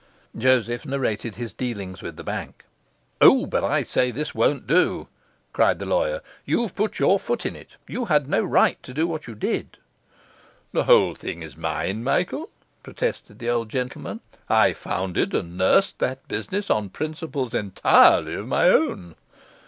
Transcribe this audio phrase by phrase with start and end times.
[0.35, 2.65] Joseph narrated his dealings with the bank.
[3.21, 5.07] 'O, but I say, this won't do,'
[5.53, 6.21] cried the lawyer.
[6.43, 7.75] 'You've put your foot in it.
[7.87, 9.77] You had no right to do what you did.'
[10.73, 12.49] 'The whole thing is mine, Michael,'
[12.81, 14.21] protested the old gentleman.
[14.49, 19.13] 'I founded and nursed that business on principles entirely of my own.